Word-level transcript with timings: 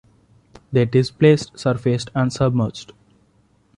They 0.71 0.85
displaced 0.85 1.59
surfaced 1.59 2.09
and 2.15 2.33
submerged. 2.33 2.93